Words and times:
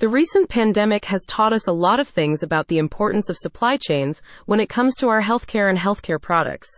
The 0.00 0.08
recent 0.08 0.48
pandemic 0.48 1.06
has 1.06 1.26
taught 1.26 1.52
us 1.52 1.66
a 1.66 1.72
lot 1.72 1.98
of 1.98 2.06
things 2.06 2.44
about 2.44 2.68
the 2.68 2.78
importance 2.78 3.28
of 3.28 3.36
supply 3.36 3.76
chains 3.76 4.22
when 4.46 4.60
it 4.60 4.68
comes 4.68 4.94
to 4.96 5.08
our 5.08 5.22
healthcare 5.22 5.68
and 5.68 5.76
healthcare 5.76 6.22
products. 6.22 6.68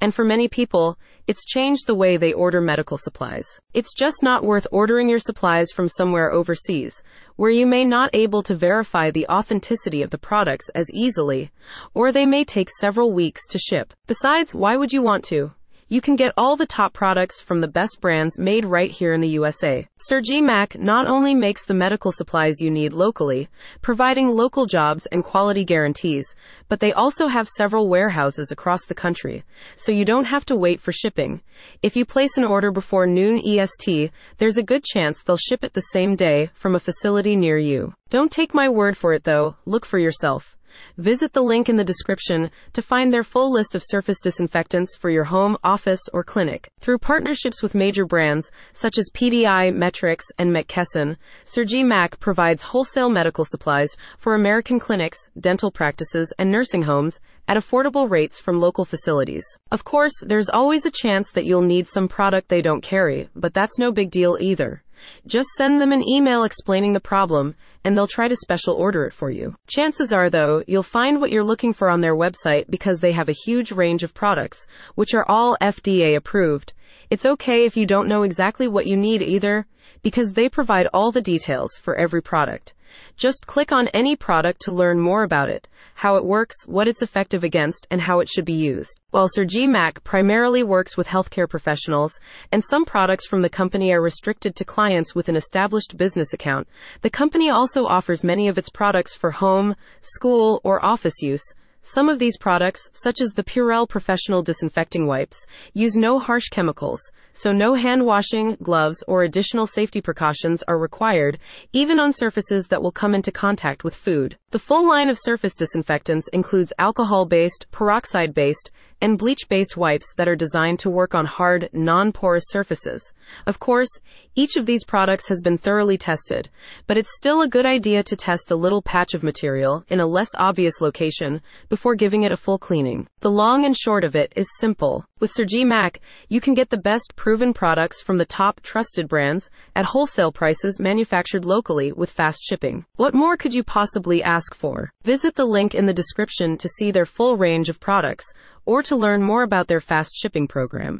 And 0.00 0.14
for 0.14 0.24
many 0.24 0.48
people, 0.48 0.98
it's 1.26 1.44
changed 1.44 1.86
the 1.86 1.94
way 1.94 2.16
they 2.16 2.32
order 2.32 2.58
medical 2.62 2.96
supplies. 2.96 3.44
It's 3.74 3.92
just 3.92 4.22
not 4.22 4.46
worth 4.46 4.66
ordering 4.72 5.10
your 5.10 5.18
supplies 5.18 5.72
from 5.72 5.90
somewhere 5.90 6.32
overseas, 6.32 7.02
where 7.36 7.50
you 7.50 7.66
may 7.66 7.84
not 7.84 8.08
able 8.14 8.42
to 8.44 8.54
verify 8.54 9.10
the 9.10 9.28
authenticity 9.28 10.00
of 10.00 10.08
the 10.08 10.16
products 10.16 10.70
as 10.70 10.90
easily, 10.94 11.50
or 11.92 12.10
they 12.10 12.24
may 12.24 12.44
take 12.44 12.70
several 12.70 13.12
weeks 13.12 13.46
to 13.48 13.58
ship. 13.58 13.92
Besides, 14.06 14.54
why 14.54 14.78
would 14.78 14.90
you 14.90 15.02
want 15.02 15.22
to? 15.24 15.52
You 15.92 16.00
can 16.00 16.14
get 16.14 16.32
all 16.36 16.54
the 16.54 16.68
top 16.68 16.92
products 16.92 17.40
from 17.40 17.60
the 17.60 17.66
best 17.66 18.00
brands 18.00 18.38
made 18.38 18.64
right 18.64 18.92
here 18.92 19.12
in 19.12 19.20
the 19.20 19.30
USA. 19.30 19.88
SurgiMac 20.08 20.78
not 20.78 21.08
only 21.08 21.34
makes 21.34 21.64
the 21.64 21.74
medical 21.74 22.12
supplies 22.12 22.60
you 22.60 22.70
need 22.70 22.92
locally, 22.92 23.48
providing 23.82 24.28
local 24.28 24.66
jobs 24.66 25.06
and 25.06 25.24
quality 25.24 25.64
guarantees, 25.64 26.32
but 26.68 26.78
they 26.78 26.92
also 26.92 27.26
have 27.26 27.48
several 27.48 27.88
warehouses 27.88 28.52
across 28.52 28.84
the 28.84 28.94
country, 28.94 29.42
so 29.74 29.90
you 29.90 30.04
don't 30.04 30.26
have 30.26 30.46
to 30.46 30.54
wait 30.54 30.80
for 30.80 30.92
shipping. 30.92 31.40
If 31.82 31.96
you 31.96 32.04
place 32.04 32.36
an 32.36 32.44
order 32.44 32.70
before 32.70 33.08
noon 33.08 33.42
EST, 33.44 34.12
there's 34.38 34.58
a 34.58 34.62
good 34.62 34.84
chance 34.84 35.24
they'll 35.24 35.36
ship 35.36 35.64
it 35.64 35.74
the 35.74 35.90
same 35.90 36.14
day 36.14 36.50
from 36.54 36.76
a 36.76 36.80
facility 36.80 37.34
near 37.34 37.58
you. 37.58 37.94
Don't 38.10 38.30
take 38.30 38.54
my 38.54 38.68
word 38.68 38.96
for 38.96 39.12
it 39.12 39.24
though, 39.24 39.56
look 39.66 39.84
for 39.84 39.98
yourself. 39.98 40.56
Visit 40.98 41.32
the 41.32 41.42
link 41.42 41.68
in 41.68 41.76
the 41.76 41.84
description 41.84 42.50
to 42.72 42.82
find 42.82 43.12
their 43.12 43.24
full 43.24 43.52
list 43.52 43.74
of 43.74 43.82
surface 43.84 44.20
disinfectants 44.20 44.96
for 44.96 45.10
your 45.10 45.24
home, 45.24 45.56
office, 45.62 46.00
or 46.12 46.24
clinic. 46.24 46.70
Through 46.80 46.98
partnerships 46.98 47.62
with 47.62 47.74
major 47.74 48.04
brands 48.04 48.50
such 48.72 48.98
as 48.98 49.10
PDI, 49.14 49.72
Metrex, 49.74 50.20
and 50.38 50.50
McKesson, 50.54 51.16
SurgiMac 51.44 52.20
provides 52.20 52.62
wholesale 52.62 53.08
medical 53.08 53.44
supplies 53.44 53.90
for 54.18 54.34
American 54.34 54.78
clinics, 54.78 55.30
dental 55.38 55.70
practices, 55.70 56.32
and 56.38 56.50
nursing 56.50 56.82
homes 56.82 57.20
at 57.48 57.56
affordable 57.56 58.08
rates 58.08 58.38
from 58.38 58.60
local 58.60 58.84
facilities. 58.84 59.44
Of 59.72 59.84
course, 59.84 60.12
there's 60.22 60.48
always 60.48 60.86
a 60.86 60.90
chance 60.90 61.32
that 61.32 61.44
you'll 61.44 61.62
need 61.62 61.88
some 61.88 62.06
product 62.06 62.48
they 62.48 62.62
don't 62.62 62.80
carry, 62.80 63.28
but 63.34 63.54
that's 63.54 63.78
no 63.78 63.90
big 63.90 64.10
deal 64.10 64.36
either. 64.40 64.84
Just 65.26 65.48
send 65.56 65.80
them 65.80 65.92
an 65.92 66.06
email 66.08 66.44
explaining 66.44 66.92
the 66.92 67.00
problem, 67.00 67.54
and 67.84 67.96
they'll 67.96 68.06
try 68.06 68.28
to 68.28 68.36
special 68.36 68.74
order 68.74 69.04
it 69.04 69.12
for 69.12 69.30
you. 69.30 69.56
Chances 69.66 70.12
are, 70.12 70.30
though, 70.30 70.62
you'll 70.66 70.82
find 70.82 71.20
what 71.20 71.30
you're 71.30 71.44
looking 71.44 71.72
for 71.72 71.88
on 71.88 72.00
their 72.00 72.14
website 72.14 72.68
because 72.70 73.00
they 73.00 73.12
have 73.12 73.28
a 73.28 73.36
huge 73.44 73.72
range 73.72 74.02
of 74.02 74.14
products, 74.14 74.66
which 74.94 75.14
are 75.14 75.24
all 75.28 75.56
FDA 75.60 76.16
approved. 76.16 76.72
It's 77.10 77.26
okay 77.26 77.64
if 77.64 77.76
you 77.76 77.86
don't 77.86 78.06
know 78.06 78.22
exactly 78.22 78.68
what 78.68 78.86
you 78.86 78.96
need 78.96 79.20
either, 79.20 79.66
because 80.00 80.32
they 80.32 80.48
provide 80.48 80.86
all 80.94 81.10
the 81.10 81.20
details 81.20 81.76
for 81.76 81.96
every 81.96 82.22
product. 82.22 82.72
Just 83.16 83.48
click 83.48 83.72
on 83.72 83.88
any 83.88 84.14
product 84.14 84.60
to 84.62 84.72
learn 84.72 85.00
more 85.00 85.24
about 85.24 85.48
it, 85.48 85.66
how 85.94 86.14
it 86.14 86.24
works, 86.24 86.54
what 86.66 86.86
it's 86.86 87.02
effective 87.02 87.42
against, 87.42 87.84
and 87.90 88.00
how 88.00 88.20
it 88.20 88.28
should 88.28 88.44
be 88.44 88.52
used. 88.52 89.00
While 89.10 89.28
SurgiMac 89.28 90.04
primarily 90.04 90.62
works 90.62 90.96
with 90.96 91.08
healthcare 91.08 91.48
professionals, 91.48 92.20
and 92.52 92.62
some 92.62 92.84
products 92.84 93.26
from 93.26 93.42
the 93.42 93.48
company 93.48 93.92
are 93.92 94.00
restricted 94.00 94.54
to 94.54 94.64
clients 94.64 95.12
with 95.12 95.28
an 95.28 95.34
established 95.34 95.96
business 95.96 96.32
account, 96.32 96.68
the 97.00 97.10
company 97.10 97.50
also 97.50 97.86
offers 97.86 98.22
many 98.22 98.46
of 98.46 98.56
its 98.56 98.70
products 98.70 99.16
for 99.16 99.32
home, 99.32 99.74
school, 100.00 100.60
or 100.62 100.84
office 100.84 101.20
use, 101.22 101.54
some 101.82 102.08
of 102.08 102.18
these 102.18 102.36
products, 102.36 102.90
such 102.92 103.20
as 103.20 103.30
the 103.30 103.42
Purell 103.42 103.88
Professional 103.88 104.42
Disinfecting 104.42 105.06
Wipes, 105.06 105.46
use 105.72 105.96
no 105.96 106.18
harsh 106.18 106.48
chemicals, 106.50 107.00
so 107.32 107.52
no 107.52 107.74
hand 107.74 108.04
washing, 108.04 108.56
gloves, 108.62 109.02
or 109.08 109.22
additional 109.22 109.66
safety 109.66 110.00
precautions 110.02 110.62
are 110.68 110.78
required, 110.78 111.38
even 111.72 111.98
on 111.98 112.12
surfaces 112.12 112.66
that 112.66 112.82
will 112.82 112.92
come 112.92 113.14
into 113.14 113.32
contact 113.32 113.82
with 113.82 113.94
food. 113.94 114.36
The 114.50 114.58
full 114.58 114.86
line 114.86 115.08
of 115.08 115.18
surface 115.18 115.56
disinfectants 115.56 116.28
includes 116.28 116.72
alcohol 116.78 117.24
based, 117.24 117.66
peroxide 117.70 118.34
based, 118.34 118.70
and 119.00 119.18
bleach 119.18 119.48
based 119.48 119.76
wipes 119.76 120.12
that 120.16 120.28
are 120.28 120.36
designed 120.36 120.78
to 120.80 120.90
work 120.90 121.14
on 121.14 121.24
hard, 121.24 121.70
non 121.72 122.12
porous 122.12 122.44
surfaces. 122.48 123.12
Of 123.46 123.58
course, 123.58 123.88
each 124.34 124.56
of 124.56 124.66
these 124.66 124.84
products 124.84 125.28
has 125.28 125.40
been 125.40 125.58
thoroughly 125.58 125.96
tested, 125.96 126.50
but 126.86 126.98
it's 126.98 127.16
still 127.16 127.40
a 127.40 127.48
good 127.48 127.66
idea 127.66 128.02
to 128.02 128.16
test 128.16 128.50
a 128.50 128.56
little 128.56 128.82
patch 128.82 129.14
of 129.14 129.22
material 129.22 129.84
in 129.88 130.00
a 130.00 130.06
less 130.06 130.30
obvious 130.36 130.80
location 130.80 131.40
before 131.70 131.94
giving 131.94 132.24
it 132.24 132.32
a 132.32 132.36
full 132.36 132.58
cleaning. 132.58 133.06
The 133.20 133.30
long 133.30 133.64
and 133.64 133.74
short 133.74 134.04
of 134.04 134.14
it 134.14 134.32
is 134.36 134.46
simple. 134.58 135.06
With 135.20 135.32
SurgiMac, 135.32 135.96
you 136.28 136.40
can 136.40 136.54
get 136.54 136.68
the 136.68 136.76
best 136.76 137.14
proven 137.14 137.54
products 137.54 138.02
from 138.02 138.18
the 138.18 138.26
top 138.26 138.60
trusted 138.60 139.08
brands 139.08 139.48
at 139.74 139.86
wholesale 139.86 140.32
prices 140.32 140.80
manufactured 140.80 141.44
locally 141.44 141.92
with 141.92 142.10
fast 142.10 142.40
shipping. 142.42 142.84
What 142.96 143.14
more 143.14 143.36
could 143.36 143.54
you 143.54 143.62
possibly 143.62 144.22
ask 144.22 144.54
for? 144.54 144.92
Visit 145.04 145.36
the 145.36 145.44
link 145.44 145.74
in 145.74 145.86
the 145.86 145.94
description 145.94 146.58
to 146.58 146.68
see 146.68 146.90
their 146.90 147.06
full 147.06 147.36
range 147.36 147.68
of 147.68 147.80
products 147.80 148.26
or 148.66 148.82
to 148.82 148.96
learn 148.96 149.22
more 149.22 149.42
about 149.44 149.68
their 149.68 149.80
fast 149.80 150.12
shipping 150.16 150.48
program. 150.48 150.98